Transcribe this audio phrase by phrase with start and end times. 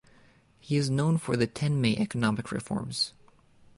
[0.59, 3.13] He is known for the Tenmei economic reforms.